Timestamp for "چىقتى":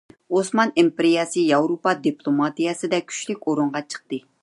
3.91-4.27